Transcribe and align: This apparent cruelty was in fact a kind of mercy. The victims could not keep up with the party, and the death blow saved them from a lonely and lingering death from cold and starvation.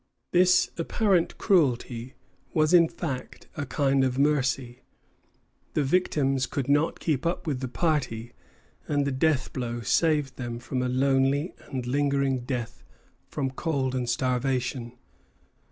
This 0.31 0.71
apparent 0.79 1.37
cruelty 1.37 2.15
was 2.55 2.73
in 2.73 2.89
fact 2.89 3.45
a 3.55 3.67
kind 3.67 4.03
of 4.03 4.17
mercy. 4.17 4.81
The 5.75 5.83
victims 5.83 6.47
could 6.47 6.67
not 6.67 6.99
keep 6.99 7.23
up 7.23 7.45
with 7.45 7.59
the 7.59 7.67
party, 7.67 8.31
and 8.87 9.05
the 9.05 9.11
death 9.11 9.53
blow 9.53 9.81
saved 9.81 10.37
them 10.37 10.57
from 10.57 10.81
a 10.81 10.89
lonely 10.89 11.53
and 11.67 11.85
lingering 11.85 12.39
death 12.45 12.83
from 13.29 13.51
cold 13.51 13.93
and 13.93 14.09
starvation. 14.09 14.93